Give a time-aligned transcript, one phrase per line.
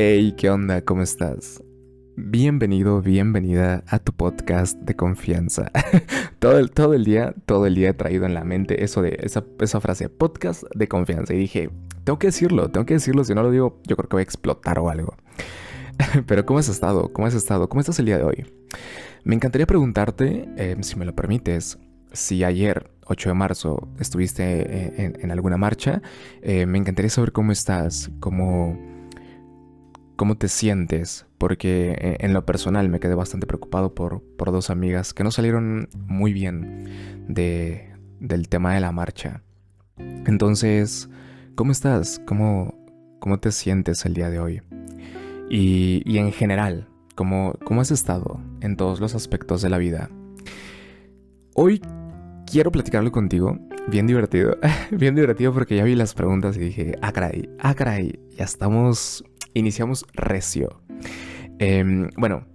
[0.00, 0.80] Hey, ¿qué onda?
[0.82, 1.60] ¿Cómo estás?
[2.14, 5.72] Bienvenido, bienvenida a tu podcast de confianza.
[6.38, 9.18] todo, el, todo el día, todo el día he traído en la mente eso de
[9.20, 11.34] esa, esa frase, podcast de confianza.
[11.34, 11.70] Y dije,
[12.04, 14.22] tengo que decirlo, tengo que decirlo, si no lo digo, yo creo que voy a
[14.22, 15.16] explotar o algo.
[16.28, 17.12] Pero ¿cómo has estado?
[17.12, 17.68] ¿Cómo has estado?
[17.68, 18.46] ¿Cómo estás el día de hoy?
[19.24, 21.76] Me encantaría preguntarte, eh, si me lo permites,
[22.12, 26.02] si ayer, 8 de marzo, estuviste eh, en, alguna marcha,
[26.40, 28.78] eh, me encantaría saber cómo estás, cómo,
[30.18, 35.14] cómo te sientes, porque en lo personal me quedé bastante preocupado por, por dos amigas
[35.14, 39.44] que no salieron muy bien de, del tema de la marcha.
[40.26, 41.08] Entonces,
[41.54, 42.20] ¿cómo estás?
[42.26, 42.74] ¿Cómo,
[43.20, 44.60] cómo te sientes el día de hoy?
[45.48, 50.10] Y, y en general, ¿cómo, ¿cómo has estado en todos los aspectos de la vida?
[51.54, 51.80] Hoy
[52.44, 53.56] quiero platicarlo contigo.
[53.86, 54.58] Bien divertido.
[54.90, 58.18] Bien divertido porque ya vi las preguntas y dije, ah, caray, ah, caray.
[58.36, 59.24] Ya estamos.
[59.58, 60.80] Iniciamos recio.
[61.58, 62.46] Em, bueno,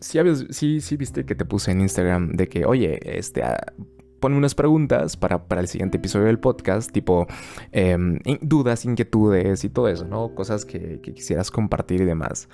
[0.00, 0.18] sí,
[0.50, 3.42] sí, sí viste que te puse en Instagram de que, oye, este.
[3.42, 3.58] Ah,
[4.18, 7.26] ponme unas preguntas para, para, el siguiente episodio del podcast, tipo
[7.72, 10.34] em, dudas, inquietudes y todo eso, ¿no?
[10.34, 12.48] Cosas que, que, quisieras compartir y demás.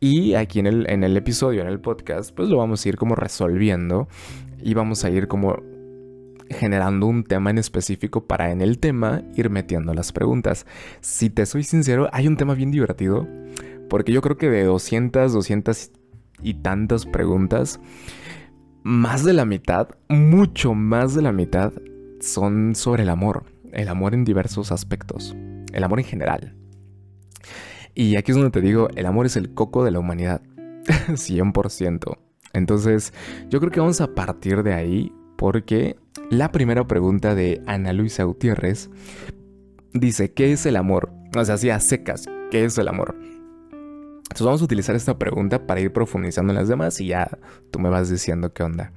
[0.00, 2.96] Y aquí en el, en el episodio, en el podcast, pues lo vamos a ir
[2.96, 4.08] como resolviendo
[4.60, 5.56] y vamos a ir como
[6.52, 10.66] generando un tema en específico para en el tema ir metiendo las preguntas.
[11.00, 13.26] Si te soy sincero, hay un tema bien divertido,
[13.88, 15.90] porque yo creo que de 200, 200
[16.42, 17.80] y tantas preguntas,
[18.82, 21.72] más de la mitad, mucho más de la mitad,
[22.20, 23.44] son sobre el amor.
[23.72, 25.36] El amor en diversos aspectos.
[25.72, 26.56] El amor en general.
[27.94, 30.42] Y aquí es donde te digo, el amor es el coco de la humanidad.
[31.08, 32.18] 100%.
[32.54, 33.12] Entonces,
[33.48, 35.96] yo creo que vamos a partir de ahí porque
[36.30, 38.90] la primera pregunta de Ana Luisa Gutiérrez
[39.92, 41.12] dice, ¿qué es el amor?
[41.36, 43.16] O sea, así a secas, ¿qué es el amor?
[44.32, 47.38] Entonces vamos a utilizar esta pregunta para ir profundizando en las demás y ya
[47.70, 48.92] tú me vas diciendo qué onda.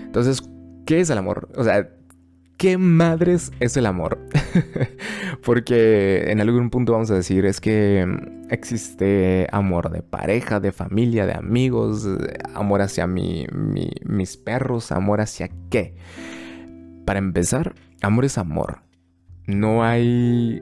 [0.00, 0.42] Entonces,
[0.86, 1.48] ¿qué es el amor?
[1.56, 1.90] O sea,
[2.56, 4.20] ¿qué madres es el amor?
[5.44, 8.06] Porque en algún punto vamos a decir es que
[8.48, 12.08] existe amor de pareja, de familia, de amigos,
[12.54, 13.46] amor hacia mi,
[14.04, 15.96] mis perros, amor hacia qué.
[17.06, 18.80] Para empezar, amor es amor.
[19.46, 20.60] No hay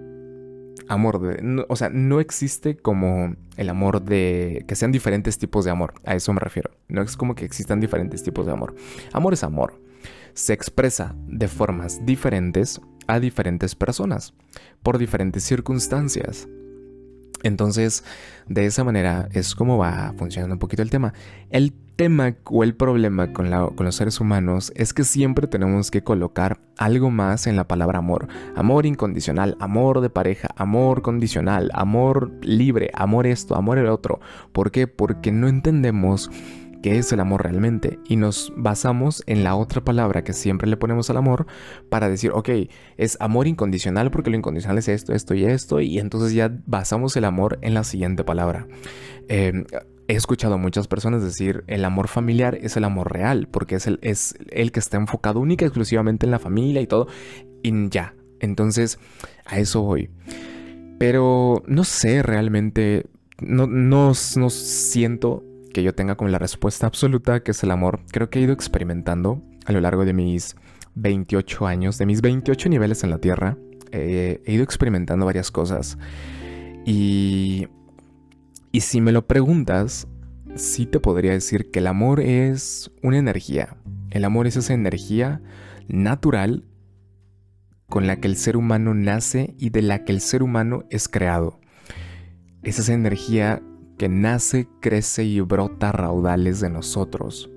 [0.89, 1.65] amor de...
[1.67, 4.67] o sea, no existe como el amor de...
[4.69, 5.95] que sean diferentes tipos de amor.
[6.05, 6.71] A eso me refiero.
[6.89, 8.75] No es como que existan diferentes tipos de amor.
[9.15, 9.81] Amor es amor.
[10.35, 14.35] Se expresa de formas diferentes a diferentes personas,
[14.83, 16.47] por diferentes circunstancias.
[17.45, 18.03] Entonces,
[18.49, 21.13] de esa manera es como va funcionando un poquito el tema.
[21.51, 26.03] El tema o el problema con, con, los seres humanos es que siempre tenemos que
[26.03, 28.27] colocar algo más en la palabra amor.
[28.57, 34.21] Amor incondicional, amor de pareja, amor condicional, amor libre, amor esto, amor el otro.
[34.53, 34.87] ¿Por qué?
[34.89, 36.31] Porque no entendemos
[36.85, 40.77] qué es el amor realmente y nos basamos en la otra palabra que siempre le
[40.77, 41.47] ponemos al amor
[41.89, 42.51] para decir, ok,
[42.99, 47.17] es amor incondicional porque lo incondicional es esto, esto y esto y entonces ya basamos
[47.17, 48.67] el amor en la siguiente palabra.
[49.29, 49.65] Em,
[50.09, 53.87] he escuchado a muchas personas decir el amor familiar es el amor real porque es
[53.87, 57.09] el, es el que está enfocado única y exclusivamente en la familia y todo
[57.63, 58.15] y ya.
[58.41, 58.99] Entonces,
[59.47, 60.11] a eso voy.
[60.99, 63.07] Pero no sé realmente,
[63.41, 65.45] no, no, no siento
[65.75, 68.01] que yo tenga como la respuesta absoluta, que es el amor.
[68.11, 70.57] Creo que he ido experimentando a lo largo de mis
[70.95, 73.59] 28 años, de mis 28 niveles en la Tierra.
[73.93, 75.99] he ido experimentando varias cosas.
[76.87, 77.69] Y,
[78.73, 80.07] y si me lo preguntas,
[80.55, 83.77] sí te podría decir que el amor es una energía.
[84.11, 85.43] El amor es esa energía
[85.89, 86.65] natural
[87.89, 91.09] con la que el ser humano nace y de la que el ser humano es
[91.09, 91.61] creado.
[92.63, 93.61] Es esa energía
[93.99, 97.51] que nace, crece y brota raudales de nosotros.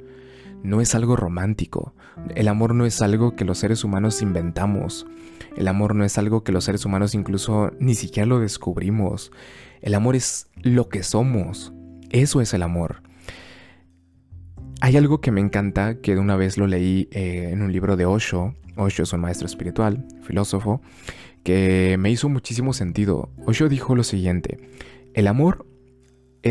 [0.64, 1.94] No es algo romántico.
[2.36, 5.06] El amor no es algo que los seres humanos inventamos.
[5.56, 9.32] El amor no es algo que los seres humanos incluso ni siquiera lo descubrimos.
[9.82, 11.74] El amor es lo que somos.
[12.10, 13.02] Eso es el amor.
[14.82, 17.98] Hay algo que me encanta, que de una vez lo leí eh, en un libro
[17.98, 18.56] de Osho.
[18.76, 20.82] Osho es un maestro espiritual, filósofo,
[21.44, 23.30] que me hizo muchísimo sentido.
[23.46, 24.70] Osho dijo lo siguiente,
[25.16, 25.66] el amor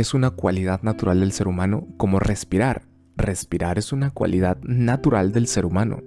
[0.00, 2.82] es una cualidad natural del ser humano como respirar.
[3.16, 6.02] Respirar es una cualidad natural del ser humano.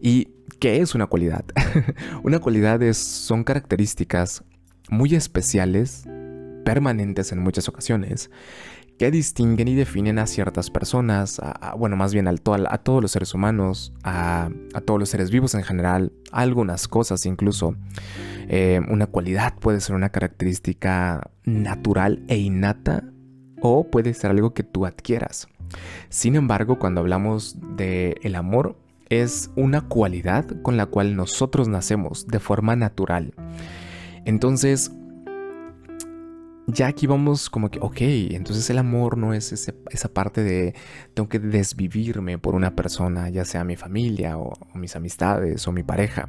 [0.00, 0.28] ¿Y
[0.60, 1.44] qué es una cualidad?
[2.22, 4.44] una cualidad es, son características
[4.88, 6.04] muy especiales,
[6.64, 8.30] permanentes en muchas ocasiones,
[8.98, 11.40] que distinguen y definen a ciertas personas,
[11.76, 14.50] bueno, más bien a, a, todos los seres humanos, a,
[14.84, 17.74] todos los seres vivos en general, a algunas cosas incluso,
[18.48, 23.02] Eh, una cualidad puede ser una característica natural e innata
[23.60, 25.48] o puede ser algo que tú adquieras.
[26.10, 28.76] Sin embargo, cuando hablamos de el amor,
[29.08, 33.34] es una cualidad con la cual nosotros nacemos de forma natural.
[34.24, 34.92] Entonces,
[36.66, 40.74] ya aquí vamos como que, ok, entonces el amor no es esa parte de
[41.14, 45.82] tengo que desvivirme por una persona, ya sea mi familia o, mis amistades o mi
[45.82, 46.28] pareja.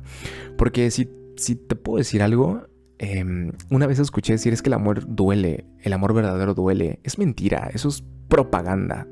[0.57, 2.67] Porque si, si te puedo decir algo,
[2.99, 6.99] em, una vez escuché decir es que el amor duele, el amor verdadero duele.
[7.03, 9.07] Es mentira, eso es propaganda.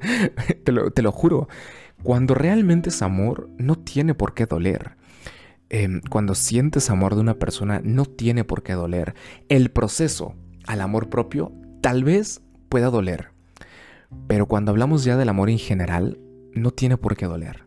[0.64, 1.48] te, lo, te lo juro.
[2.02, 4.96] Cuando realmente es amor, no tiene por qué doler.
[5.68, 9.14] Em, cuando sientes amor de una persona, no tiene por qué doler.
[9.48, 10.34] El proceso
[10.66, 13.30] al amor propio tal vez pueda doler.
[14.26, 16.18] Pero cuando hablamos ya del amor en general,
[16.54, 17.66] no tiene por qué doler.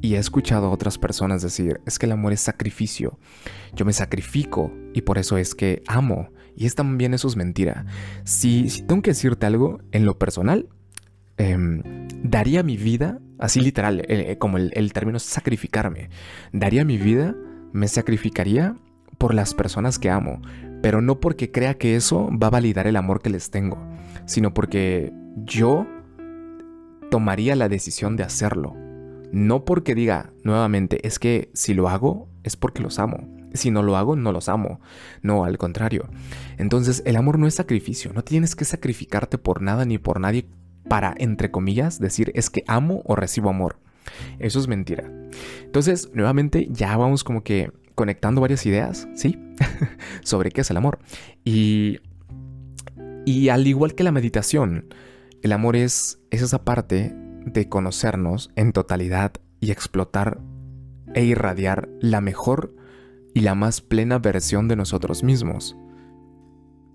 [0.00, 3.18] Y he escuchado a otras personas decir, es que el amor es sacrificio.
[3.74, 6.28] Yo me sacrifico y por eso es que amo.
[6.54, 7.86] Y es también eso es mentira.
[8.24, 10.68] Si, tengo que decirte algo en lo personal,
[11.38, 11.82] em,
[12.22, 16.10] daría mi vida, así literal, eh, eh, como el, el término sacrificarme,
[16.52, 17.34] daría mi vida,
[17.72, 18.76] me sacrificaría
[19.16, 20.42] por las personas que amo,
[20.84, 23.78] pero no porque crea que eso va a validar el amor que les tengo,
[24.26, 25.86] sino porque yo
[27.10, 28.76] tomaría la decisión de hacerlo.
[29.32, 33.26] No porque diga nuevamente, es que si lo hago es porque los amo.
[33.54, 34.78] Si no lo hago, no los amo.
[35.22, 36.06] No, al contrario.
[36.58, 38.12] Entonces, el amor no es sacrificio.
[38.12, 40.50] No tienes que sacrificarte por nada ni por nadie
[40.86, 43.78] para, entre comillas, decir es que amo o recibo amor.
[44.38, 45.10] Eso es mentira.
[45.62, 49.38] Entonces, nuevamente, ya vamos como que conectando varias ideas, ¿sí?
[50.22, 50.98] sobre qué es el amor.
[51.44, 52.00] Y,
[53.24, 54.92] y al igual que la meditación,
[55.42, 57.14] el amor es, es esa parte
[57.44, 60.40] de conocernos en totalidad y explotar
[61.14, 62.74] e irradiar la mejor
[63.34, 65.76] y la más plena versión de nosotros mismos.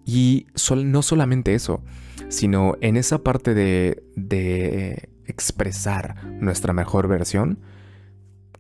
[0.06, 1.84] Y no solamente eso,
[2.30, 7.60] sino en esa parte de, de expresar nuestra mejor versión,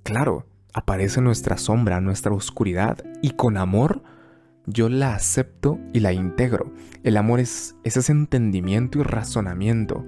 [0.03, 4.03] claro, aparece nuestra sombra, nuestra oscuridad, y con amor
[4.65, 6.71] yo la acepto y la integro.
[7.03, 10.05] El amor es, ese entendimiento y razonamiento,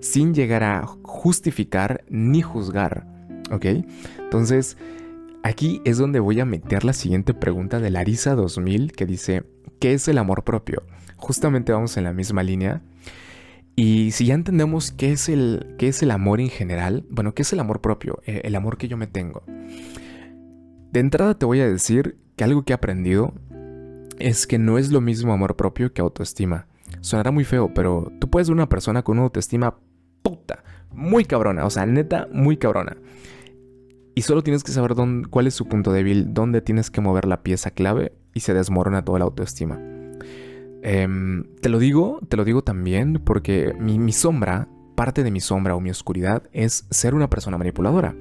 [0.00, 3.06] sin llegar a justificar ni juzgar.
[3.50, 3.66] ¿Ok?
[4.18, 4.76] Entonces,
[5.42, 9.44] aquí es donde voy a meter la siguiente pregunta de Larisa 2000 que dice,
[9.80, 10.84] ¿qué es el amor propio?
[11.16, 12.82] Justamente vamos en la misma línea.
[13.76, 17.42] Y si ya entendemos qué es el, qué es el amor en general, bueno, ¿qué
[17.42, 18.22] es el amor propio?
[18.24, 19.42] Eh, el amor que yo me tengo.
[20.94, 23.34] De entrada te voy a decir que algo que he aprendido
[24.20, 26.68] es que no es lo mismo amor propio que autoestima.
[27.00, 29.74] Sonará muy feo, pero tú puedes ver una persona con una autoestima
[30.22, 30.62] puta,
[30.92, 32.96] muy cabrona, o sea, neta, muy cabrona.
[34.14, 37.24] Y solo tienes que saber dónde, cuál es su punto débil, dónde tienes que mover
[37.24, 39.80] la pieza clave y se desmorona toda la autoestima.
[40.84, 45.74] Em, te lo digo, te lo digo también porque mi sombra, parte de mi sombra
[45.74, 48.14] o mi oscuridad es ser una persona manipuladora.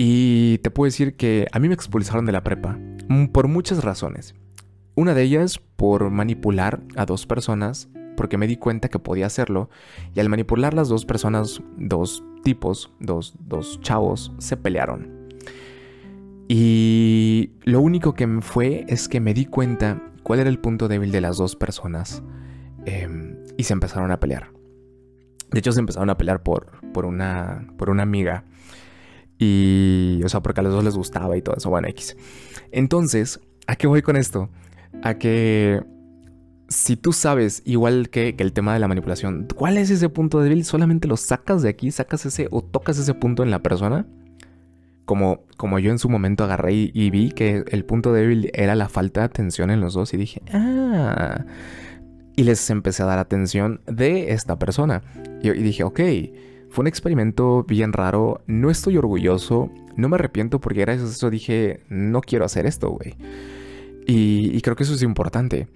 [0.00, 2.78] Y te puedo decir que a mí me expulsaron de la prepa
[3.08, 4.36] mm, por muchas razones.
[4.94, 9.70] Una de ellas por manipular a dos personas, porque me di cuenta que podía hacerlo,
[10.14, 15.18] y al manipular las dos personas, dos tipos, dos, dos chavos, se pelearon.
[16.46, 20.86] Y lo único que me fue es que me di cuenta cuál era el punto
[20.86, 22.22] débil de las dos personas
[22.86, 24.52] em, y se empezaron a pelear.
[25.50, 28.44] De hecho, se empezaron a pelear por, por, una, por una amiga
[29.38, 32.16] y, o sea, porque a los dos les gustaba y todo eso, bueno, X.
[32.72, 34.50] Entonces, ¿a qué voy con esto?
[35.02, 35.80] A que
[36.68, 40.64] si tú sabes, igual que, el tema de la manipulación, ¿cuál es ese punto débil?
[40.64, 44.06] Solamente lo sacas de aquí, sacas ese o tocas ese punto en la persona.
[45.04, 48.90] Como, como yo en su momento agarré y, vi que el punto débil era la
[48.90, 51.46] falta de atención en los dos y dije, ah.
[52.36, 55.02] Y les empecé a dar atención de esta persona.
[55.42, 56.00] Y, y dije, ok
[56.70, 61.30] fue un experimento bien raro, no estoy orgulloso, no me arrepiento porque gracias a eso
[61.30, 63.16] dije, no quiero hacer esto, güey.
[64.06, 65.68] Y, creo que eso es importante.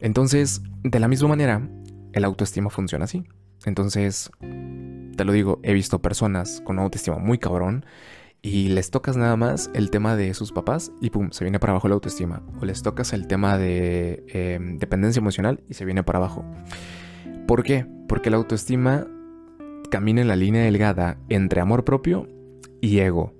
[0.00, 1.68] Entonces, de la misma manera,
[2.12, 3.24] el autoestima funciona así.
[3.64, 4.30] Entonces,
[5.16, 7.86] te lo digo, he visto personas con autoestima muy cabrón
[8.42, 11.72] y les tocas nada más el tema de sus papás y pum, se viene para
[11.72, 12.42] abajo la autoestima.
[12.60, 16.44] O les tocas el tema de em, dependencia emocional y se viene para abajo.
[17.46, 17.86] ¿Por qué?
[18.08, 19.06] Porque la autoestima
[19.88, 22.28] camina en la línea delgada entre amor propio
[22.80, 23.34] y ego.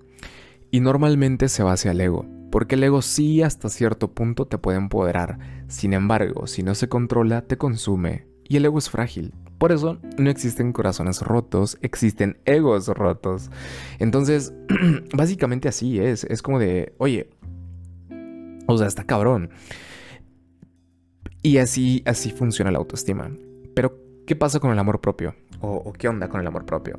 [0.70, 4.58] Y normalmente se va hacia el ego, porque el ego sí hasta cierto punto te
[4.58, 5.38] puede empoderar.
[5.68, 8.26] Sin embargo, si no se controla, te consume.
[8.44, 9.34] Y el ego es frágil.
[9.58, 13.50] Por eso no existen corazones rotos, existen egos rotos.
[13.98, 14.52] Entonces,
[15.14, 16.24] básicamente así es.
[16.24, 17.30] Es como de, oye,
[18.68, 19.50] O sea, está cabrón.
[21.42, 23.30] Y así, así funciona la autoestima.
[23.74, 25.34] Pero, ¿qué pasa con el amor propio?
[25.66, 26.98] ¿O, qué onda con el amor propio?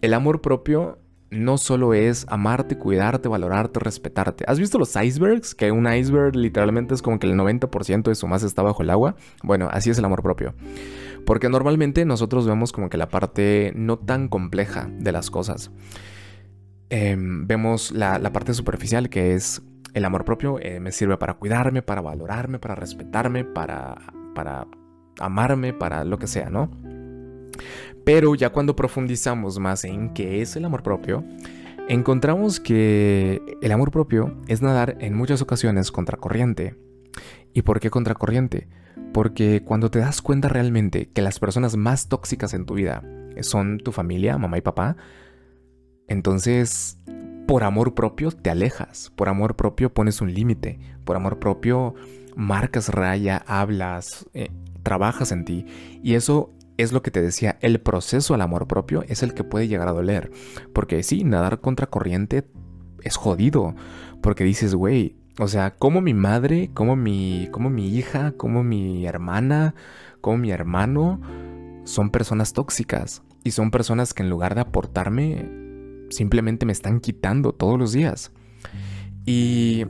[0.00, 0.98] El amor propio
[1.30, 4.44] no solo es amarte, cuidarte, valorarte, respetarte.
[4.46, 5.54] ¿Has visto los icebergs?
[5.54, 8.90] Que un iceberg literalmente es como que el 90% de su masa está bajo el
[8.90, 9.16] agua.
[9.42, 10.54] Bueno, así es el amor propio.
[11.26, 15.70] Porque normalmente nosotros vemos como que la parte no tan compleja de las cosas.
[16.90, 19.60] Em, vemos la, parte superficial que es
[19.92, 23.96] el amor propio eh, me sirve para cuidarme, para valorarme, para respetarme, para,
[24.34, 24.66] para
[25.18, 26.70] amarme, para lo que sea, ¿no?
[28.04, 31.24] Pero ya cuando profundizamos más en qué es el amor propio,
[31.88, 36.76] encontramos que el amor propio es nadar en muchas ocasiones contracorriente.
[37.52, 38.68] ¿Y por qué contracorriente?
[39.12, 43.02] Porque cuando te das cuenta realmente que las personas más tóxicas en tu vida
[43.40, 44.96] son tu familia, mamá y papá,
[46.08, 46.98] entonces
[47.46, 51.94] por amor propio te alejas, por amor propio pones un límite, por amor propio
[52.36, 54.50] marcas raya, hablas, eh,
[54.82, 55.66] trabajas en ti.
[56.02, 59.44] Y eso es lo que te decía, el proceso al amor propio es el que
[59.44, 60.30] puede llegar a doler.
[60.72, 62.48] Porque sí, nadar contra corriente
[63.02, 63.74] es jodido.
[64.22, 69.06] Porque dices, güey, o sea, como mi madre, como mi, como mi hija, como mi
[69.06, 69.74] hermana,
[70.20, 71.20] como mi hermano,
[71.84, 73.22] son personas tóxicas.
[73.42, 75.50] Y son personas que en lugar de aportarme,
[76.10, 78.30] simplemente me están quitando todos los días.
[79.26, 79.84] Y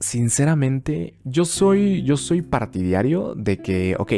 [0.00, 4.12] sinceramente, yo soy, yo soy partidario de que, ok,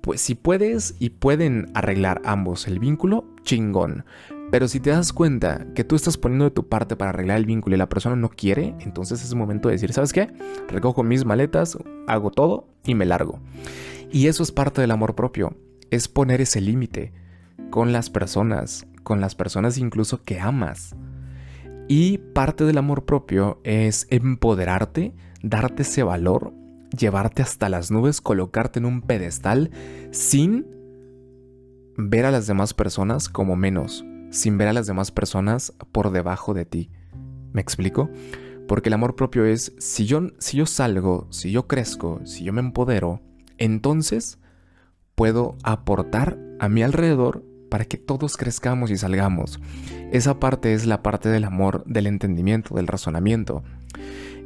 [0.00, 4.04] pues si puedes y pueden arreglar ambos el vínculo, chingón.
[4.50, 7.44] Pero si te das cuenta que tú estás poniendo de tu parte para arreglar el
[7.44, 10.32] vínculo y la persona no quiere, entonces es momento de decir, ¿sabes qué?
[10.68, 11.76] Recojo mis maletas,
[12.06, 13.40] hago todo y me largo.
[14.10, 15.54] Y eso es parte del amor propio,
[15.90, 17.12] es poner ese límite
[17.70, 20.96] con las personas, con las personas incluso que amas.
[21.88, 26.54] Y parte del amor propio es empoderarte, darte ese valor,
[26.96, 29.70] llevarte hasta las nubes, colocarte en un pedestal
[30.10, 30.66] sin
[31.96, 36.54] ver a las demás personas como menos, sin ver a las demás personas por debajo
[36.54, 36.90] de ti.
[37.52, 38.08] ¿Me explico?
[38.66, 42.52] Porque el amor propio es, si yo, si yo salgo, si yo crezco, si yo
[42.52, 43.20] me empodero,
[43.56, 44.38] entonces
[45.14, 49.60] puedo aportar a mi alrededor para que todos crezcamos y salgamos.
[50.12, 53.62] Esa parte es la parte del amor, del entendimiento, del razonamiento.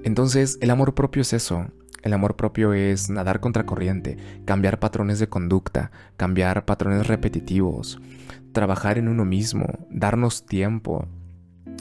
[0.04, 1.66] Entonces, el amor propio es eso.
[2.02, 8.00] El amor propio es nadar contra corriente, cambiar patrones de conducta, cambiar patrones repetitivos,
[8.52, 11.06] trabajar en uno mismo, darnos tiempo.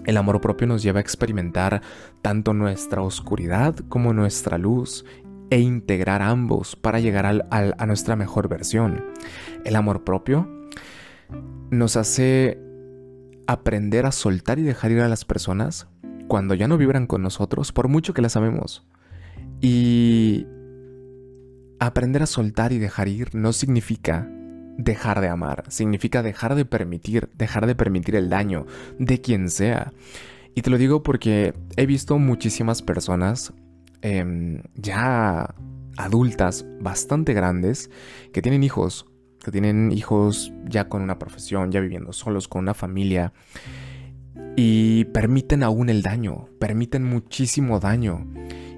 [0.05, 1.81] El amor propio nos lleva a experimentar
[2.21, 5.05] tanto nuestra oscuridad como nuestra luz
[5.49, 9.03] e integrar ambos para llegar a nuestra mejor versión.
[9.65, 10.47] El amor propio
[11.71, 12.59] nos hace
[13.47, 15.87] aprender a soltar y dejar ir a las personas
[16.27, 18.87] cuando ya no vibran con nosotros, por mucho que las amemos.
[19.61, 20.47] Y
[21.79, 24.29] aprender a soltar y dejar ir no significa
[24.77, 28.65] dejar de amar, significa dejar de permitir, dejar de permitir el daño
[28.97, 29.93] de quien sea.
[30.55, 33.53] Y te lo digo porque he visto muchísimas personas
[34.01, 35.53] em, ya
[35.97, 37.89] adultas, bastante grandes,
[38.33, 39.05] que tienen hijos
[39.43, 43.33] que tienen hijos ya con una profesión, ya viviendo solos, con una familia,
[44.55, 48.27] y permiten aún el daño, permiten muchísimo daño.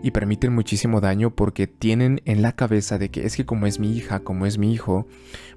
[0.03, 3.79] Y permiten muchísimo daño porque tienen en la cabeza de que es que como es
[3.79, 5.07] mi hija, como es mi hijo,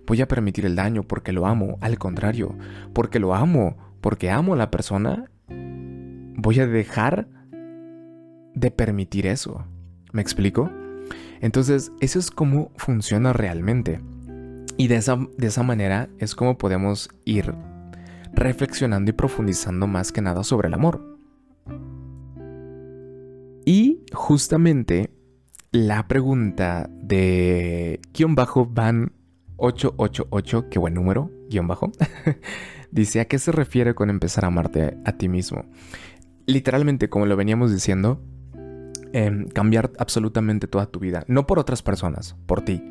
[0.07, 1.79] voy a permitir el daño porque lo amo.
[1.81, 2.57] Al contrario,
[2.93, 7.29] porque lo amo, porque amo a la persona, voy a dejar
[8.55, 9.67] de permitir eso.
[10.13, 10.71] ¿Me explico?
[11.41, 14.01] Entonces, eso es como funciona realmente.
[14.77, 17.53] Y de esa, de esa manera es como podemos ir
[18.33, 21.16] reflexionando y profundizando más que nada sobre el amor.
[23.69, 25.11] Y justamente
[25.73, 29.13] la pregunta de guion bajo van
[29.57, 31.91] 888, qué buen número, guion bajo,
[32.93, 35.65] dice a qué se refiere con empezar a amarte a ti mismo.
[36.47, 38.23] Literalmente, como lo veníamos diciendo,
[39.13, 42.85] em, cambiar absolutamente toda tu vida, no por otras personas, por ti.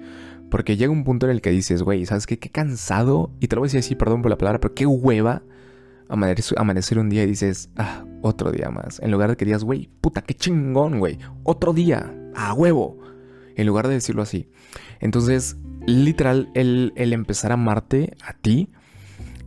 [0.51, 2.37] Porque llega un punto en el que dices, güey, ¿sabes qué?
[2.37, 3.31] Qué cansado.
[3.39, 5.41] Y te lo voy a decir así, perdón por la palabra, pero qué hueva
[6.09, 8.99] amanecer, un día y dices, ah, otro día más.
[8.99, 11.19] En lugar de que digas, güey, puta, qué chingón, güey.
[11.43, 12.99] Otro día, a huevo.
[13.55, 14.49] En lugar de decirlo así.
[14.99, 18.71] Entonces, literal, el, el empezar a amarte a ti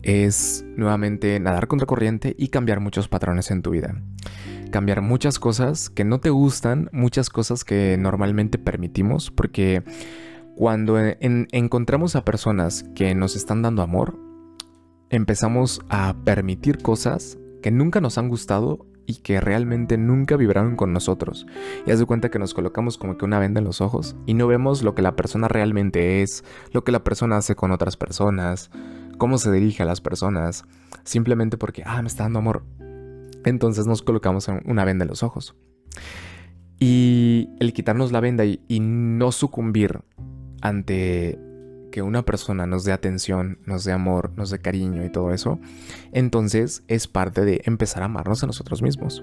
[0.02, 4.00] es nuevamente nadar contra corriente y cambiar muchos patrones en tu vida.
[4.70, 9.82] Cambiar muchas cosas que no te gustan, muchas cosas que normalmente permitimos, porque
[10.56, 14.18] cuando encontramos a personas que nos están dando amor,
[15.10, 20.92] empezamos a permitir cosas que nunca nos han gustado y que realmente nunca vibraron con
[20.92, 21.46] nosotros.
[21.86, 24.34] Y haz de cuenta que nos colocamos como que una venda en los ojos y
[24.34, 27.96] no vemos lo que la persona realmente es, lo que la persona hace con otras
[27.96, 28.70] personas,
[29.16, 30.64] cómo se dirige a las personas,
[31.04, 32.64] simplemente porque, ah, me está dando amor.
[33.46, 35.56] Entonces nos colocamos una venda en los ojos.
[36.78, 40.00] Y el quitarnos la venda y, y no sucumbir
[40.60, 41.38] ante
[41.90, 45.58] que una persona nos dé atención, nos dé amor, nos dé cariño y todo eso,
[46.12, 49.22] entonces es parte de empezar a amarnos a nosotros mismos.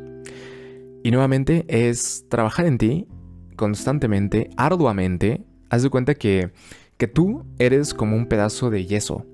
[1.03, 3.07] Y nuevamente es trabajar en ti
[3.55, 5.45] constantemente, arduamente.
[5.69, 6.51] Haz de cuenta que,
[6.97, 9.25] que tú eres como un pedazo de yeso.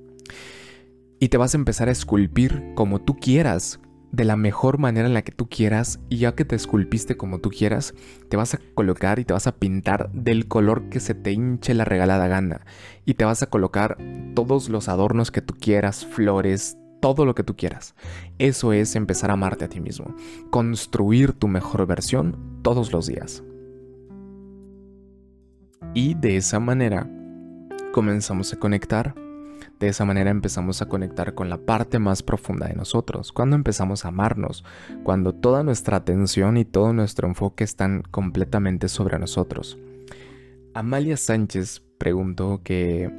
[1.19, 3.79] Y te vas a empezar a esculpir como tú quieras,
[4.11, 7.39] de la mejor manera en la que tú quieras y ya que te esculpiste como
[7.39, 7.93] tú quieras,
[8.29, 11.73] te vas a colocar y te vas a pintar del color que se te hinche
[11.73, 12.65] la regalada gana
[13.05, 13.97] y te vas a colocar
[14.35, 17.95] todos los adornos que tú quieras, flores, todo lo que tú quieras.
[18.37, 20.15] Eso es empezar a amarte a ti mismo,
[20.49, 23.43] construir tu mejor versión todos los días.
[25.93, 27.09] Y de esa manera
[27.93, 29.15] comenzamos a conectar
[29.81, 34.05] de esa manera empezamos a conectar con la parte más profunda de nosotros, cuando empezamos
[34.05, 34.63] a amarnos,
[35.03, 39.79] cuando toda nuestra atención y todo nuestro enfoque están completamente sobre nosotros.
[40.75, 43.11] Amalia Sánchez preguntó que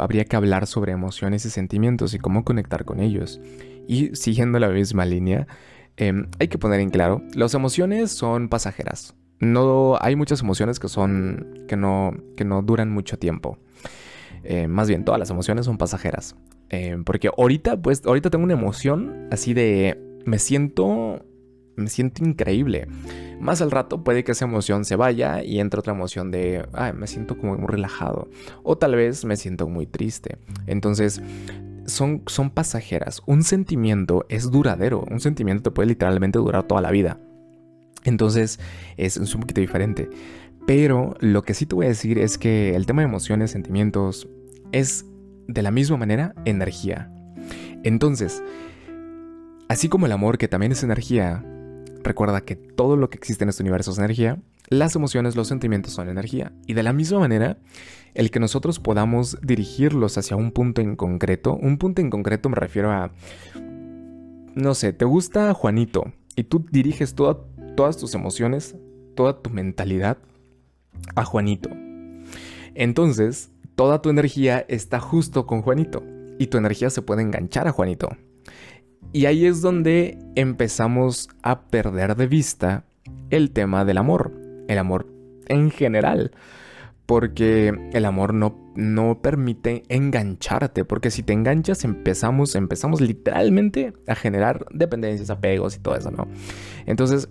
[0.00, 3.40] habría que hablar sobre emociones y sentimientos y cómo conectar con ellos.
[3.88, 5.46] Y siguiendo la misma línea,
[5.96, 9.14] em, hay que poner en claro, las emociones son pasajeras.
[9.40, 13.58] No hay muchas emociones que son que no que no duran mucho tiempo.
[14.44, 16.36] Eh, más bien, todas las emociones son pasajeras.
[16.70, 19.98] Eh, porque ahorita, pues, ahorita tengo una emoción así de.
[20.24, 21.24] Me siento.
[21.76, 22.86] Me siento increíble.
[23.40, 26.66] Más al rato puede que esa emoción se vaya y entre otra emoción de.
[26.72, 28.28] Ay, me siento como muy relajado.
[28.62, 30.38] O tal vez me siento muy triste.
[30.66, 31.20] Entonces.
[31.86, 33.20] Son, son pasajeras.
[33.26, 35.04] Un sentimiento es duradero.
[35.10, 37.20] Un sentimiento te puede literalmente durar toda la vida.
[38.04, 38.60] Entonces
[38.96, 40.08] es, es un poquito diferente.
[40.66, 44.28] Pero lo que sí te voy a decir es que el tema de emociones, sentimientos,
[44.72, 45.04] es
[45.46, 47.12] de la misma manera energía.
[47.82, 48.42] Entonces,
[49.68, 51.44] así como el amor, que también es energía,
[52.02, 55.92] recuerda que todo lo que existe en este universo es energía, las emociones, los sentimientos
[55.92, 56.52] son energía.
[56.66, 57.58] Y de la misma manera,
[58.14, 62.56] el que nosotros podamos dirigirlos hacia un punto en concreto, un punto en concreto me
[62.56, 63.12] refiero a,
[64.54, 66.04] no sé, te gusta Juanito
[66.36, 68.76] y tú diriges todas tus emociones,
[69.14, 70.16] toda tu mentalidad
[71.14, 71.70] a Juanito.
[72.74, 76.02] Entonces, toda tu energía está justo con Juanito
[76.38, 78.08] y tu energía se puede enganchar a Juanito.
[79.12, 82.84] Y ahí es donde empezamos a perder de vista
[83.30, 84.32] el tema del amor,
[84.68, 85.06] el amor
[85.46, 86.32] en general.
[87.06, 94.14] Porque el amor no, no permite engancharte, porque si te enganchas empezamos, empezamos literalmente a
[94.14, 96.26] generar dependencias, apegos y todo eso, ¿no?
[96.86, 97.28] Entonces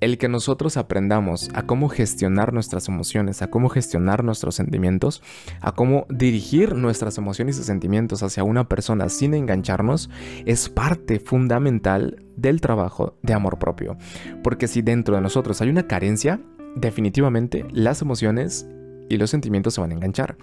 [0.00, 5.22] el que nosotros aprendamos a cómo gestionar nuestras emociones, a cómo gestionar nuestros sentimientos,
[5.60, 10.10] a cómo dirigir nuestras emociones y sentimientos hacia una persona sin engancharnos,
[10.46, 13.96] es parte fundamental del trabajo de amor propio.
[14.42, 16.40] Porque si dentro de nosotros hay una carencia,
[16.76, 18.66] definitivamente las emociones
[19.08, 20.36] y los sentimientos se van a enganchar.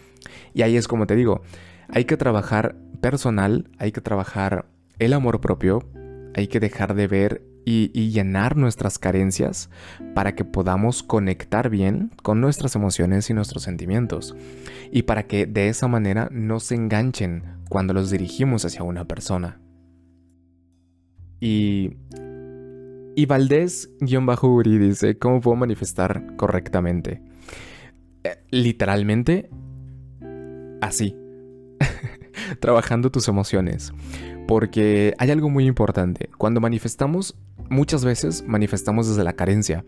[0.54, 1.42] Y ahí es como te digo,
[1.90, 4.66] hay que trabajar personal, hay que trabajar
[5.00, 5.84] el amor propio,
[6.36, 9.70] hay que dejar de ver y, llenar nuestras carencias
[10.16, 14.38] para que podamos conectar bien con nuestras emociones y nuestros sentimientos.
[14.90, 19.60] Y para que de esa manera no se enganchen cuando los dirigimos hacia una persona.
[21.42, 21.98] Y,
[23.18, 27.22] y Valdés-Uri dice, ¿cómo puedo manifestar correctamente?
[28.24, 29.50] Eh, literalmente,
[30.80, 31.18] así.
[32.60, 33.94] Trabajando tus emociones.
[34.48, 36.30] Porque hay algo muy importante.
[36.38, 37.36] Cuando manifestamos,
[37.70, 39.86] muchas veces manifestamos desde la carencia.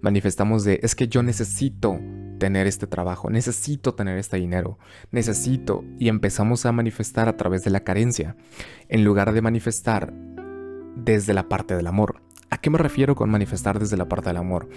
[0.00, 1.98] Manifestamos de, es que yo necesito
[2.38, 4.78] tener este trabajo, necesito tener este dinero,
[5.10, 5.84] necesito.
[5.98, 8.36] Y empezamos a manifestar a través de la carencia,
[8.88, 10.12] en lugar de manifestar
[10.94, 12.22] desde la parte del amor.
[12.50, 14.68] ¿A qué me refiero con manifestar desde la parte del amor?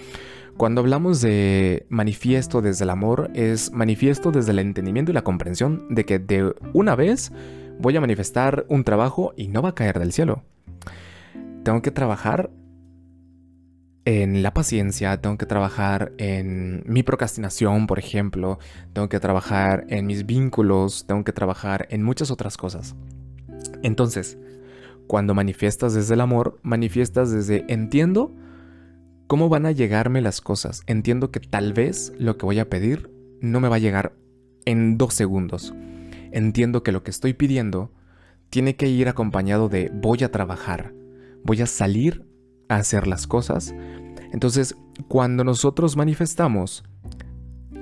[0.57, 5.85] Cuando hablamos de manifiesto desde el amor, es manifiesto desde el entendimiento y la comprensión
[5.89, 7.31] de que de una vez
[7.79, 10.43] voy a manifestar un trabajo y no va a caer del cielo.
[11.63, 12.51] Tengo que trabajar
[14.05, 18.59] en la paciencia, tengo que trabajar en mi procrastinación, por ejemplo,
[18.93, 22.95] tengo que trabajar en mis vínculos, tengo que trabajar en muchas otras cosas.
[23.83, 24.37] Entonces,
[25.11, 28.33] cuando manifiestas desde el amor, manifiestas desde entiendo
[29.27, 33.11] cómo van a llegarme las cosas, entiendo que tal vez lo que voy a pedir
[33.41, 34.13] no me va a llegar
[34.63, 35.73] en dos segundos
[36.31, 37.91] entiendo que lo que estoy pidiendo
[38.49, 40.93] tiene que ir acompañado de voy a trabajar,
[41.43, 42.25] voy a salir
[42.69, 43.73] a hacer las cosas.
[44.31, 44.75] Entonces,
[45.07, 46.83] cuando nosotros manifestamos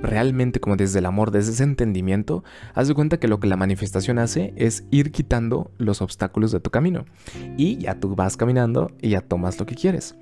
[0.02, 3.58] realmente como desde el amor, desde ese entendimiento, haz de cuenta que lo que la
[3.58, 7.06] manifestación hace es ir quitando los obstáculos de tu camino.
[7.58, 10.16] Y ya tú vas caminando y ya tomas lo que quieres.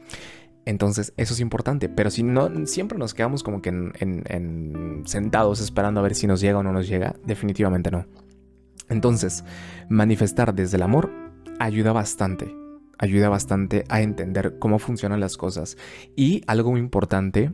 [0.65, 1.87] Entonces, eso es importante.
[1.87, 6.41] Pero si no, siempre nos quedamos como que en, sentados esperando a ver si nos
[6.41, 8.05] llega o no nos llega, definitivamente no.
[8.89, 9.45] Entonces,
[9.89, 11.09] manifestar desde el amor
[11.59, 12.53] ayuda bastante.
[12.97, 15.77] Ayuda bastante a entender cómo funcionan las cosas.
[16.15, 17.53] Y algo muy importante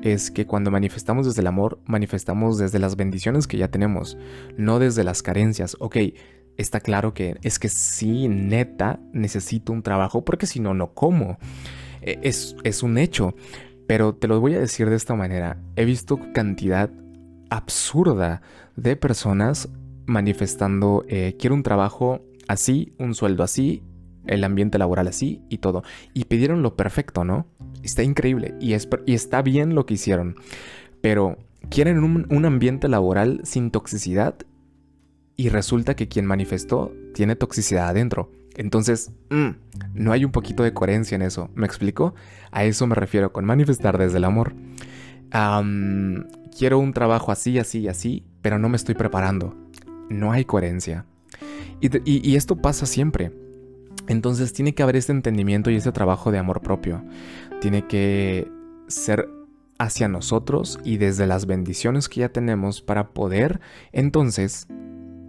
[0.00, 4.16] es que cuando manifestamos desde el amor, manifestamos desde las bendiciones que ya tenemos,
[4.56, 5.76] no desde las carencias.
[5.78, 5.96] Ok,
[6.56, 11.38] está claro que es que sí, neta, necesito un trabajo porque si no, no como.
[12.00, 13.34] E, es, es un hecho.
[13.86, 15.58] Pero te lo voy a decir de esta manera.
[15.76, 16.90] He visto cantidad
[17.50, 18.40] absurda
[18.76, 19.68] de personas
[20.06, 23.82] manifestando, eh, quiero un trabajo así, un sueldo así,
[24.26, 25.82] el ambiente laboral así y todo.
[26.14, 27.46] Y pidieron lo perfecto, ¿no?
[27.82, 30.36] Está increíble y, y está bien lo que hicieron.
[31.00, 34.36] Pero quieren un, ambiente laboral sin toxicidad
[35.36, 38.30] y resulta que quien manifestó tiene toxicidad adentro.
[38.54, 39.48] Entonces, mm,
[39.94, 41.50] no hay un poquito de coherencia en eso.
[41.54, 42.14] ¿Me explico?
[42.50, 44.54] A eso me refiero con manifestar desde el amor.
[46.56, 49.56] quiero un trabajo así, así, así, pero no me estoy preparando.
[50.10, 51.06] No hay coherencia.
[51.80, 53.32] y esto pasa siempre.
[54.08, 57.02] Entonces tiene que haber este entendimiento y este trabajo de amor propio.
[57.62, 58.50] Tiene que
[58.88, 59.28] ser
[59.78, 63.60] hacia nosotros y desde las bendiciones que ya tenemos para poder
[63.92, 64.66] entonces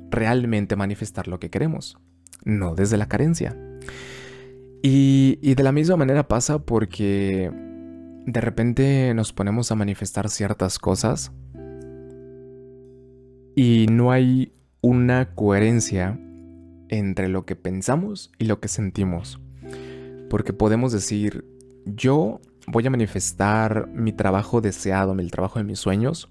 [0.10, 2.00] realmente manifestar lo que queremos,
[2.44, 3.56] no desde la carencia.
[4.82, 7.52] Y, de la misma manera pasa porque
[8.26, 11.32] de repente nos ponemos a manifestar ciertas cosas
[13.56, 16.20] y no hay una coherencia
[16.90, 19.40] entre lo que pensamos y lo que sentimos.
[20.32, 21.46] Porque podemos decir,
[21.86, 26.30] yo voy a manifestar mi trabajo deseado, el trabajo de mis sueños,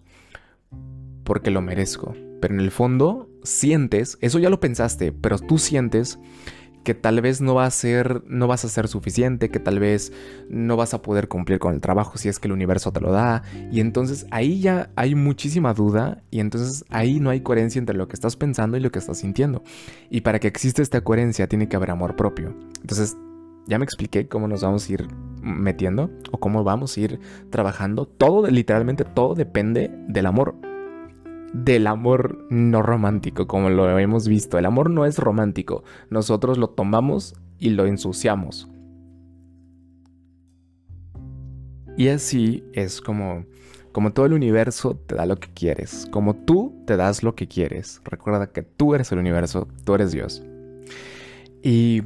[1.24, 2.14] porque lo merezco.
[2.40, 6.18] Pero en el fondo sientes, eso ya lo pensaste, pero tú sientes
[6.82, 10.12] que tal vez no va a ser, no vas a ser suficiente, que tal vez
[10.48, 13.12] no vas a poder cumplir con el trabajo si es que el universo te lo
[13.12, 13.42] da.
[13.70, 18.08] Y entonces ahí ya hay muchísima duda y entonces ahí no hay coherencia entre lo
[18.08, 19.62] que estás pensando y lo que estás sintiendo.
[20.10, 22.56] Y para que exista esta coherencia tiene que haber amor propio.
[22.80, 23.16] Entonces
[23.66, 25.06] ya me expliqué cómo nos vamos a ir
[25.42, 28.06] metiendo o cómo vamos a ir trabajando.
[28.06, 30.54] Todo, literalmente todo depende del amor
[31.52, 34.58] del amor no romántico, como lo hemos visto.
[34.58, 38.68] El amor no es romántico, nosotros lo tomamos y lo ensuciamos.
[41.96, 43.44] Y así es como,
[43.92, 47.46] como todo el universo te da lo que quieres, como tú te das lo que
[47.46, 48.00] quieres.
[48.04, 50.42] Recuerda que tú eres el universo, tú eres Dios.
[51.62, 52.02] Y,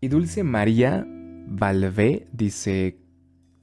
[0.00, 1.06] y Dulce María
[1.50, 2.96] Valvé dice,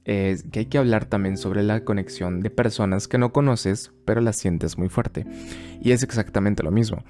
[0.04, 4.36] que hay que hablar también sobre la conexión de personas que no conoces, pero las
[4.36, 5.26] sientes muy fuerte.
[5.80, 7.02] Y es exactamente lo mismo.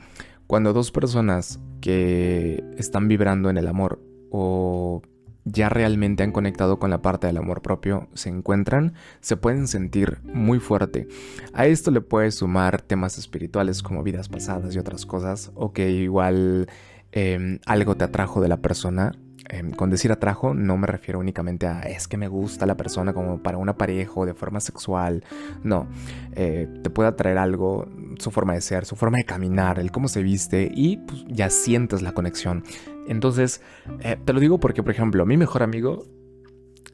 [0.46, 5.02] Cuando dos personas que están vibrando en el amor o
[5.44, 10.18] ya realmente han conectado con la parte del amor propio, se encuentran, se pueden sentir
[10.22, 11.08] muy fuerte.
[11.52, 15.90] A esto le puedes sumar temas espirituales como vidas pasadas y otras cosas, o que
[15.90, 16.68] igual
[17.12, 19.12] em, algo te atrajo de la persona
[19.50, 23.14] Em, con decir atrajo no me refiero únicamente a es que me gusta la persona
[23.14, 25.24] como para una pareja o de forma sexual.
[25.62, 25.88] No,
[26.34, 30.08] eh, te puede atraer algo, su forma de ser, su forma de caminar, el cómo
[30.08, 32.62] se viste y pues, ya sientes la conexión.
[33.06, 33.62] Entonces,
[34.00, 36.04] eh, te lo digo porque, por ejemplo, mi mejor amigo,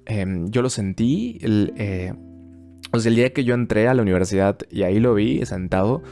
[0.07, 2.15] em, yo lo sentí el, eh,
[2.93, 6.03] el día que yo entré a la universidad y ahí lo vi sentado.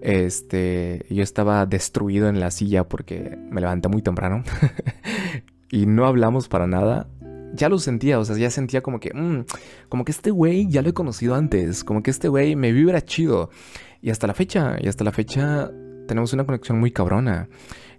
[0.00, 4.44] Este, yo estaba destruido en la silla porque me levanté muy temprano.
[5.70, 7.08] y no hablamos para nada,
[7.54, 9.44] ya lo sentía, o sea, ya sentía como que, mm,
[9.88, 13.04] como que este güey ya lo he conocido antes, como que este güey me vibra
[13.04, 13.50] chido.
[14.02, 15.70] Y hasta la fecha, y hasta la fecha
[16.06, 17.48] tenemos una conexión muy cabrona,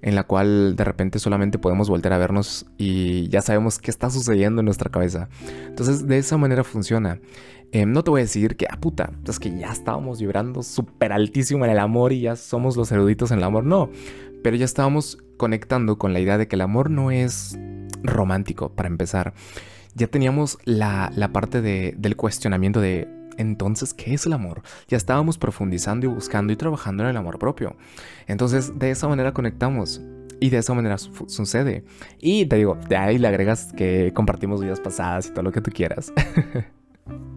[0.01, 4.09] en la cual de repente solamente podemos volver a vernos y ya sabemos qué está
[4.09, 5.27] sucediendo en nuestra cabeza.
[5.67, 7.19] Entonces, de esa manera funciona.
[7.71, 11.11] Em, no te voy a decir que, ah, puta, es que ya estábamos vibrando súper
[11.11, 13.65] altísimo en el amor y ya somos los eruditos en el amor.
[13.65, 13.89] No,
[14.43, 17.57] pero ya estábamos conectando con la idea de que el amor no es
[18.03, 19.33] romántico, para empezar.
[19.95, 24.61] Ya teníamos la, parte del cuestionamiento de, entonces, ¿qué es el amor?
[24.87, 27.75] Ya estábamos profundizando y buscando y trabajando en el amor propio.
[28.27, 30.01] Entonces, de esa manera conectamos.
[30.39, 31.83] Y de esa manera sucede.
[32.19, 35.61] Y te digo, de ahí le agregas que compartimos vidas pasadas y todo lo que
[35.61, 36.13] tú quieras.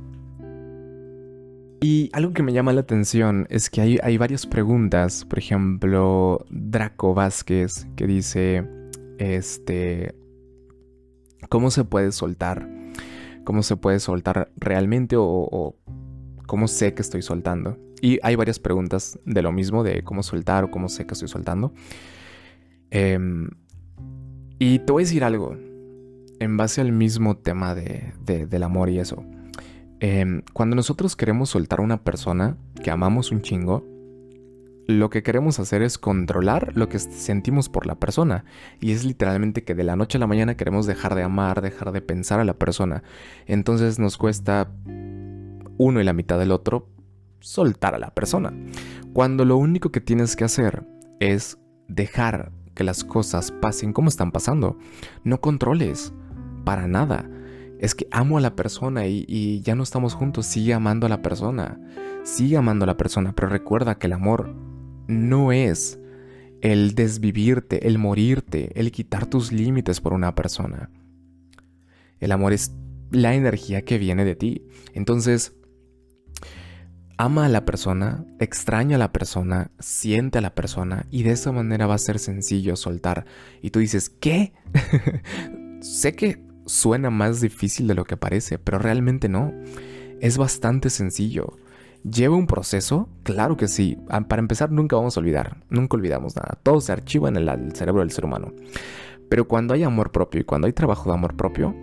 [1.80, 5.24] Y algo que me llama la atención es que hay, hay varias preguntas.
[5.24, 8.66] Por ejemplo, Draco Vázquez que dice,
[9.18, 10.14] este,
[11.48, 12.68] ¿Cómo se puede soltar?
[13.44, 15.76] ¿Cómo se puede soltar realmente o,
[16.46, 17.78] cómo sé que estoy soltando?
[18.02, 21.28] Y hay varias preguntas de lo mismo, de cómo soltar o cómo sé que estoy
[21.28, 21.72] soltando.
[22.90, 23.48] Em,
[24.58, 25.56] y te voy a decir algo,
[26.38, 29.24] en base al mismo tema de, del amor y eso.
[30.00, 33.84] Em, cuando nosotros queremos soltar a una persona que amamos un chingo,
[34.86, 38.44] lo que queremos hacer es controlar lo que sentimos por la persona.
[38.80, 41.92] Y es literalmente que de la noche a la mañana queremos dejar de amar, dejar
[41.92, 43.02] de pensar a la persona.
[43.46, 44.70] Entonces nos cuesta
[45.78, 46.88] uno y la mitad del otro
[47.40, 48.52] soltar a la persona.
[49.12, 50.84] Cuando lo único que tienes que hacer
[51.20, 51.58] es
[51.88, 54.78] dejar que las cosas pasen como están pasando.
[55.24, 56.12] No controles,
[56.64, 57.28] para nada.
[57.80, 61.22] Es que amo a la persona y, ya no estamos juntos, sigue amando a la
[61.22, 61.80] persona.
[62.24, 64.54] Sigue amando a la persona, pero recuerda que el amor
[65.08, 65.98] no es
[66.60, 70.90] el desvivirte, el morirte, el quitar tus límites por una persona.
[72.18, 72.72] El amor es
[73.10, 74.66] la energía que viene de ti.
[74.92, 75.54] Entonces,
[77.16, 81.50] ama a la persona, extraña a la persona, siente a la persona y de esa
[81.50, 83.24] manera va a ser sencillo soltar.
[83.62, 84.52] Y tú dices, ¿qué?
[85.80, 89.52] sé que suena más difícil de lo que parece, pero realmente no.
[90.20, 91.56] Es bastante sencillo.
[92.04, 93.09] ¿Lleva un proceso?
[93.24, 93.98] Claro que sí.
[94.09, 95.59] Ah, para empezar, nunca vamos a olvidar.
[95.68, 96.59] Nunca olvidamos nada.
[96.62, 98.52] Todo se archiva en el cerebro del ser humano.
[99.28, 101.74] Pero cuando hay amor propio y cuando hay trabajo de amor propio,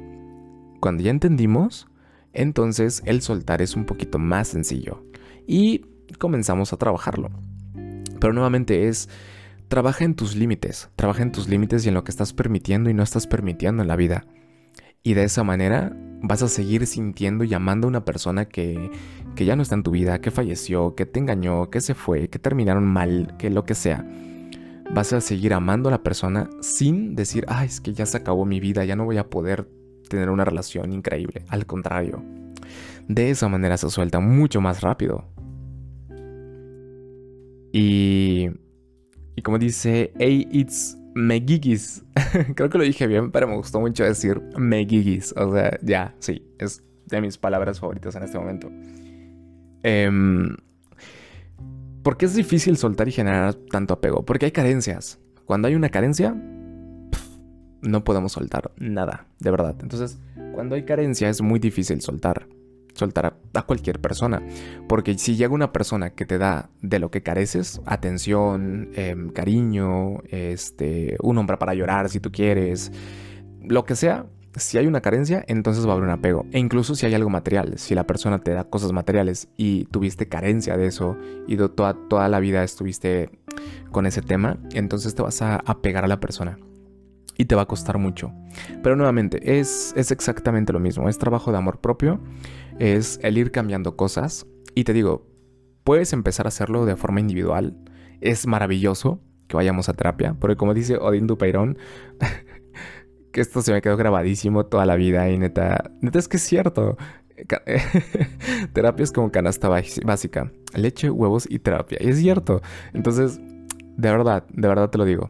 [0.79, 1.87] cuando ya entendimos,
[2.33, 5.03] entonces el soltar es un poquito más sencillo
[5.45, 5.85] y
[6.17, 7.29] comenzamos a trabajarlo.
[8.19, 9.09] Pero nuevamente es,
[9.67, 12.93] trabaja en tus límites, trabaja en tus límites y en lo que estás permitiendo y
[12.93, 14.25] no estás permitiendo en la vida.
[15.07, 18.91] Y de esa manera vas a seguir sintiendo y amando a una persona que,
[19.37, 22.27] que ya no está en tu vida, que falleció, que te engañó, que se fue,
[22.27, 24.05] que terminaron mal, que lo que sea.
[24.93, 28.43] Vas a seguir amando a la persona sin decir, ay, es que ya se acabó
[28.43, 29.69] mi vida, ya no voy a poder
[30.09, 31.45] tener una relación increíble.
[31.47, 32.21] Al contrario,
[33.07, 35.23] de esa manera se suelta mucho más rápido.
[37.71, 38.49] Y,
[39.37, 42.03] y como dice, hey, it's megigis.
[42.55, 45.33] Creo que lo dije bien, pero me gustó mucho decir megigis.
[45.37, 48.69] O sea, ya, sí, es de mis palabras favoritas en este momento.
[49.83, 50.09] Eh,
[52.03, 54.23] ¿Por qué es difícil soltar y generar tanto apego?
[54.23, 55.19] Porque hay carencias.
[55.45, 56.35] Cuando hay una carencia,
[57.81, 59.75] no podemos soltar nada, de verdad.
[59.81, 60.19] Entonces,
[60.53, 62.47] cuando hay carencia es muy difícil soltar
[62.97, 64.41] soltar a, cualquier persona.
[64.87, 70.19] Porque si llega una persona que te da de lo que careces, atención, em, cariño,
[70.29, 72.91] este, un hombre para llorar si tú quieres,
[73.61, 74.25] lo que sea,
[74.57, 76.45] si hay una carencia, entonces va a haber un apego.
[76.51, 80.27] E incluso si hay algo material, si la persona te da cosas materiales y tuviste
[80.27, 83.29] carencia de eso y toda, toda la vida estuviste
[83.91, 86.57] con ese tema, entonces te vas a apegar a la persona
[87.37, 88.33] y te va a costar mucho.
[88.81, 92.19] Pero nuevamente, es, es exactamente lo mismo, es trabajo de amor propio,
[92.79, 95.27] es el ir cambiando cosas y te digo,
[95.83, 97.77] puedes empezar a hacerlo de forma individual,
[98.21, 101.77] es maravilloso que vayamos a terapia, porque como dice Odín Dupeirón,
[103.31, 106.43] que esto se me quedó grabadísimo toda la vida y neta, neta es que es
[106.43, 106.97] cierto.
[108.73, 112.61] terapia es como canasta básica, leche, huevos y terapia, y es cierto.
[112.93, 115.29] Entonces, de verdad, de verdad te lo digo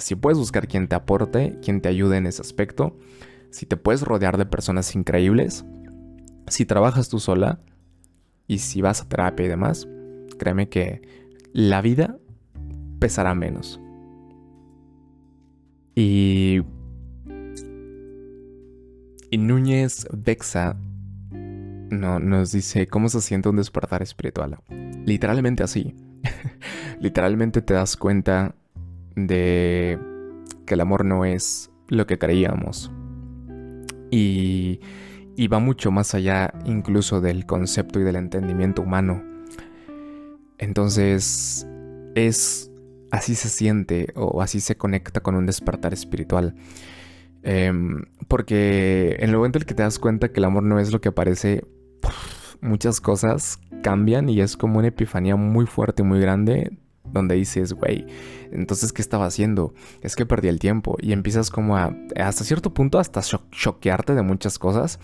[0.00, 2.96] si puedes buscar quien te aporte, quien te ayude en ese aspecto,
[3.50, 5.64] si te puedes rodear de personas increíbles,
[6.50, 7.60] si trabajas tú sola
[8.46, 9.88] y si vas a terapia y demás,
[10.38, 11.02] créeme que
[11.52, 12.18] la vida
[12.98, 13.80] pesará menos.
[15.94, 16.62] Y,
[19.30, 20.76] y Núñez Bexa
[21.90, 24.58] no, nos dice cómo se siente un despertar espiritual.
[25.04, 25.94] Literalmente así.
[27.00, 28.54] Literalmente te das cuenta
[29.16, 29.98] de
[30.66, 32.90] que el amor no es lo que creíamos.
[34.10, 34.80] Y,
[35.40, 39.24] y va mucho más allá incluso del concepto y del entendimiento humano.
[40.58, 41.66] Entonces,
[42.14, 42.70] es
[43.10, 46.56] así se siente o así se conecta con un despertar espiritual.
[47.42, 50.92] Em, porque en el momento en que te das cuenta que el amor no es
[50.92, 51.64] lo que parece,
[52.60, 56.70] muchas cosas cambian y es como una epifanía muy fuerte y muy grande
[57.12, 58.06] donde dices, güey,
[58.52, 59.74] entonces, ¿qué estaba haciendo?
[60.02, 63.20] Es que perdí el tiempo y empiezas como a, hasta cierto punto, hasta
[63.50, 64.98] choquearte de muchas cosas.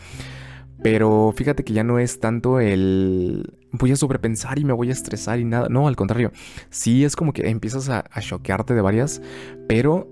[0.82, 4.92] Pero fíjate que ya no es tanto el voy a sobrepensar y me voy a
[4.92, 5.68] estresar y nada.
[5.68, 6.32] No, al contrario.
[6.70, 9.22] Sí es como que empiezas a, choquearte de varias,
[9.68, 10.08] pero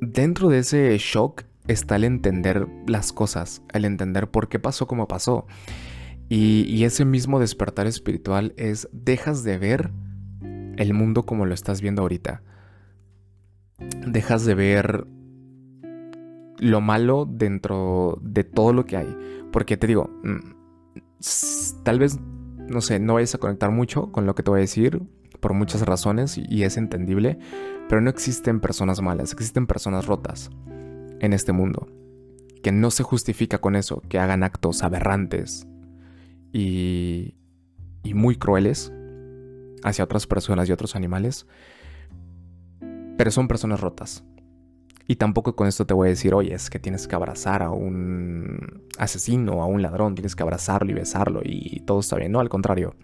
[0.00, 5.08] dentro de ese shock está el entender las cosas, el entender por qué pasó como
[5.08, 5.46] pasó.
[6.28, 9.90] Y, y ese mismo despertar espiritual es dejas de ver
[10.78, 12.42] el mundo como lo estás viendo ahorita.
[14.06, 15.06] Dejas de ver
[16.58, 19.16] lo malo dentro de todo lo que hay.
[19.52, 22.18] Porque te digo, mm, tal vez,
[22.68, 25.02] no sé, no vayas a conectar mucho con lo que te voy a decir
[25.40, 27.38] por muchas razones y es entendible,
[27.88, 30.50] pero no existen personas malas, existen personas rotas
[31.20, 31.88] en este mundo.
[32.62, 35.66] Que no se justifica con eso, que hagan actos aberrantes
[36.52, 37.36] y,
[38.02, 38.92] y muy crueles
[39.84, 41.46] hacia otras personas y otros animales.
[43.16, 44.24] Pero son personas rotas.
[45.06, 47.70] Y tampoco con esto te voy a decir, oye, es que tienes que abrazar a
[47.70, 52.32] un asesino, a un ladrón, tienes que abrazarlo y besarlo y todo está bien.
[52.32, 52.94] No, al contrario.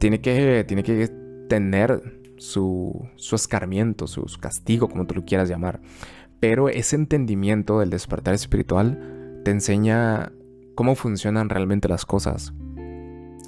[0.00, 1.08] Tiene que, tiene que
[1.48, 5.80] tener su, su escarmiento, su, castigo, como tú lo quieras llamar.
[6.40, 10.32] Pero ese entendimiento del despertar espiritual te enseña
[10.74, 12.52] cómo funcionan realmente las cosas.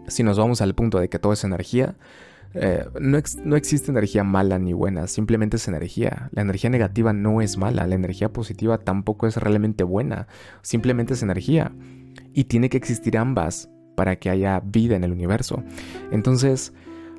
[0.08, 1.96] Si nos vamos al punto de que todo es energía,
[2.54, 6.30] eh, no, no, existe energía mala ni buena, simplemente es energía.
[6.32, 10.28] La energía negativa no es mala, la energía positiva tampoco es realmente buena,
[10.62, 11.72] simplemente es energía.
[12.32, 15.62] Y tiene que existir ambas para que haya vida en el universo.
[16.12, 16.72] Entonces,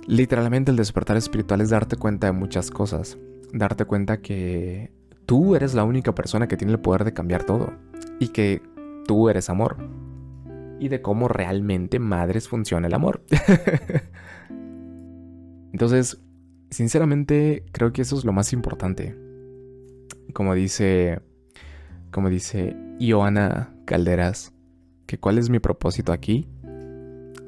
[0.08, 3.18] literalmente el despertar espiritual es darte cuenta de muchas cosas.
[3.54, 4.92] Darte cuenta que
[5.26, 7.74] tú eres la única persona que tiene el poder de cambiar todo.
[8.20, 8.62] Y que
[9.06, 9.78] tú eres amor.
[10.80, 13.24] Y de cómo realmente madres funciona el amor.
[15.72, 16.22] Entonces,
[16.70, 19.16] sinceramente, creo que eso es lo más importante.
[20.34, 21.22] Como dice,
[22.12, 24.54] como dice Ioana Calderas,
[25.06, 26.48] que cuál es mi propósito aquí.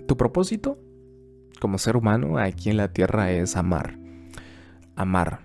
[0.08, 0.80] Tu propósito
[1.60, 3.98] como ser humano aquí en la tierra es amar.
[4.96, 5.42] Amar,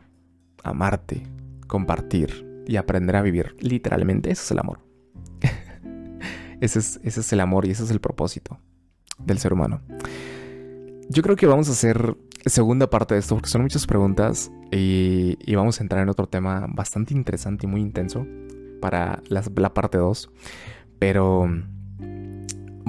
[0.62, 1.22] amarte,
[1.66, 3.56] compartir y aprender a vivir.
[3.60, 4.80] Literalmente, ese es el amor.
[6.62, 8.58] Ese, es, ese es el amor y ese es el propósito
[9.18, 9.82] del ser humano.
[11.08, 15.36] Yo creo que vamos a hacer segunda parte de esto, porque son muchas preguntas y,
[15.54, 18.26] vamos a entrar en otro tema bastante interesante y muy intenso
[18.80, 19.42] para la,
[19.74, 20.30] parte 2.
[20.98, 21.48] Pero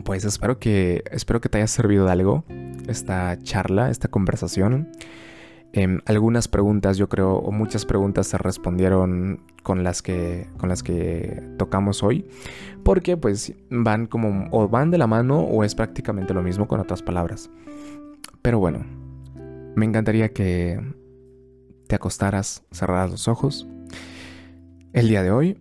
[0.05, 2.45] pues espero que, espero que te haya servido de algo
[2.87, 4.91] esta charla, esta conversación.
[5.75, 10.83] Em, algunas preguntas, yo creo, o muchas preguntas se respondieron con las que, con las
[10.83, 12.27] que tocamos hoy,
[12.83, 16.79] porque pues van como, o van de la mano o es prácticamente lo mismo con
[16.79, 17.49] otras palabras.
[18.43, 18.85] Pero bueno,
[19.75, 20.79] me encantaría que
[21.87, 23.67] te acostaras, cerraras los ojos
[24.93, 25.57] el día de hoy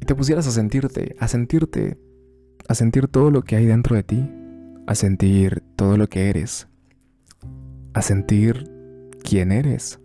[0.00, 1.98] y te pusieras a sentirte, a sentirte,
[2.66, 4.30] a sentir todo lo que hay dentro de ti,
[4.86, 6.68] a sentir todo lo que eres,
[7.94, 8.70] a sentir
[9.22, 10.00] quién eres.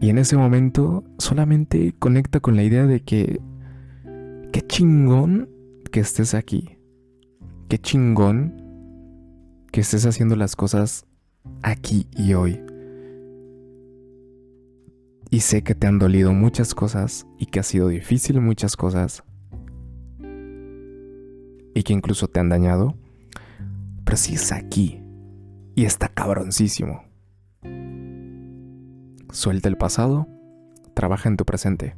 [0.00, 3.40] Y en ese momento solamente conecta con la idea de que
[4.52, 5.48] qué chingón
[5.90, 6.78] que estés aquí.
[7.68, 8.62] Qué chingón
[9.72, 11.06] que estés haciendo las cosas
[11.62, 12.60] aquí y hoy.
[15.30, 19.24] Y sé que te han dolido muchas cosas y que ha sido difícil muchas cosas.
[21.74, 22.94] Y que incluso te han dañado.
[24.04, 25.05] Pero si es aquí.
[25.76, 27.04] Y está cabroncísimo.
[29.30, 30.26] Suelta el pasado,
[30.94, 31.94] trabaja en tu presente.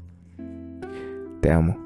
[1.41, 1.79] Te amo.